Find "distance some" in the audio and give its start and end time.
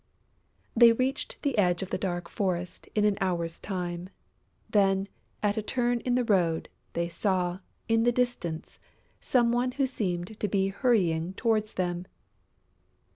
8.11-9.51